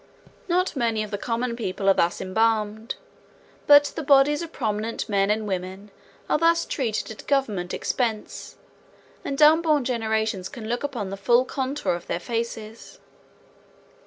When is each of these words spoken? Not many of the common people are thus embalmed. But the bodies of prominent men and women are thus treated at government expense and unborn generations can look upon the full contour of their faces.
Not 0.47 0.75
many 0.75 1.03
of 1.03 1.11
the 1.11 1.17
common 1.19 1.55
people 1.55 1.87
are 1.87 1.93
thus 1.93 2.19
embalmed. 2.19 2.95
But 3.67 3.83
the 3.95 4.01
bodies 4.01 4.41
of 4.41 4.51
prominent 4.51 5.07
men 5.07 5.29
and 5.29 5.47
women 5.47 5.91
are 6.27 6.39
thus 6.39 6.65
treated 6.65 7.11
at 7.11 7.27
government 7.27 7.71
expense 7.71 8.57
and 9.23 9.39
unborn 9.39 9.83
generations 9.85 10.49
can 10.49 10.67
look 10.67 10.81
upon 10.83 11.11
the 11.11 11.17
full 11.17 11.45
contour 11.45 11.93
of 11.93 12.07
their 12.07 12.19
faces. 12.19 12.99